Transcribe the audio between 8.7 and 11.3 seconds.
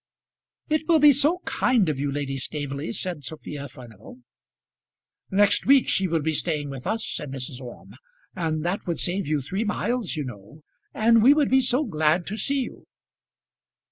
would save you three miles, you know, and